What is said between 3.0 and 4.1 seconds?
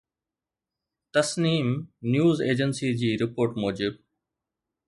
report موجب